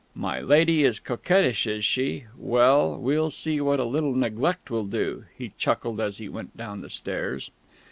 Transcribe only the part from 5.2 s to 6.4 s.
he chuckled as he